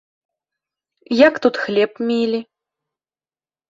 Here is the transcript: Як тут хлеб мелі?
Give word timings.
Як 1.27 1.35
тут 1.45 1.55
хлеб 1.69 1.91
мелі? 2.11 2.39